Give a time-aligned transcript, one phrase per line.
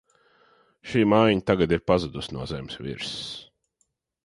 [0.93, 3.23] Šī mājiņa tagad ir pazudusi no zemes virsas.